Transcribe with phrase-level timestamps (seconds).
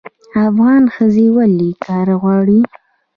[0.45, 2.59] افغان ښځې ولې کار غواړي؟